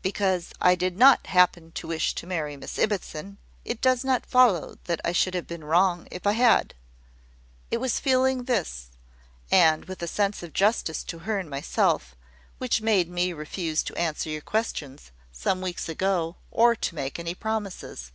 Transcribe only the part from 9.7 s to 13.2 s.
a sense of justice to her and myself, which made